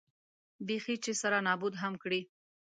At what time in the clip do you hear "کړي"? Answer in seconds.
2.03-2.21